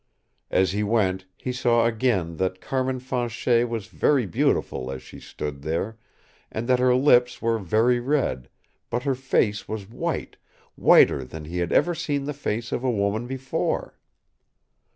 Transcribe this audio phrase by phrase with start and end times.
[0.49, 5.61] As he went he saw again that Carmin Fanchet was very beautiful as she stood
[5.61, 5.95] there,
[6.51, 8.49] and that her lips were very red
[8.89, 10.37] but her face was white,
[10.75, 13.95] whiter than he had ever seen the face of a woman before.